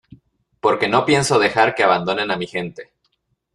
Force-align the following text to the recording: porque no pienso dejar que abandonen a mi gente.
porque 0.61 0.87
no 0.87 1.05
pienso 1.05 1.37
dejar 1.37 1.75
que 1.75 1.83
abandonen 1.83 2.31
a 2.31 2.35
mi 2.35 2.47
gente. 2.47 2.91